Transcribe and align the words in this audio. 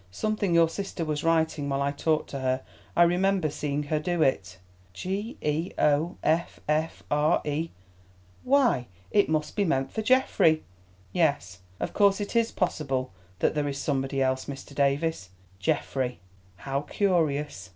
"Something 0.09 0.55
your 0.55 0.67
sister 0.67 1.05
was 1.05 1.23
writing 1.23 1.69
while 1.69 1.83
I 1.83 1.91
talked 1.91 2.31
to 2.31 2.39
her. 2.39 2.63
I 2.95 3.03
remember 3.03 3.51
seeing 3.51 3.83
her 3.83 3.99
do 3.99 4.23
it." 4.23 4.57
"G 4.93 5.37
E 5.43 5.73
O 5.77 6.17
F 6.23 6.59
F 6.67 7.03
R 7.11 7.39
E—why, 7.45 8.87
it 9.11 9.29
must 9.29 9.55
be 9.55 9.63
meant 9.63 9.91
for 9.91 10.01
Geoffrey. 10.01 10.63
Yes, 11.13 11.59
of 11.79 11.93
course 11.93 12.19
it 12.19 12.35
is 12.35 12.51
possible 12.51 13.13
that 13.37 13.53
there 13.53 13.67
is 13.67 13.77
somebody 13.77 14.23
else, 14.23 14.45
Mr. 14.45 14.73
Davies. 14.73 15.29
Geoffrey!—how 15.59 16.81
curious!" 16.81 17.69